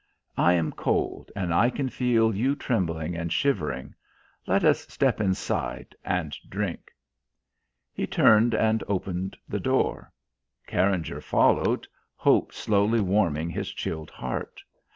"I 0.39 0.53
am 0.53 0.71
cold, 0.71 1.31
and 1.35 1.53
I 1.53 1.69
can 1.69 1.87
feel 1.87 2.33
you 2.33 2.55
trembling 2.55 3.15
and 3.15 3.31
shivering. 3.31 3.93
Let 4.47 4.63
us 4.63 4.87
step 4.87 5.21
inside 5.21 5.95
and 6.03 6.35
drink." 6.49 6.91
He 7.93 8.07
turned 8.07 8.55
and 8.55 8.83
opened 8.87 9.37
the 9.47 9.59
door. 9.59 10.11
Carringer 10.65 11.21
followed, 11.21 11.87
hope 12.15 12.51
slowly 12.51 12.99
warming 12.99 13.51
his 13.51 13.69
chilled 13.71 14.09
heart. 14.09 14.63